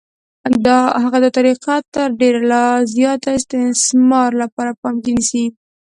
هغه 1.03 1.17
دا 1.23 1.29
طریقه 1.37 1.75
تر 1.95 2.09
ډېره 2.21 2.39
د 2.41 2.45
لا 2.51 2.65
زیات 2.95 3.21
استثمار 3.37 4.29
لپاره 4.41 4.71
په 4.73 4.77
پام 4.81 4.95
کې 5.03 5.11
نیسي 5.17 5.45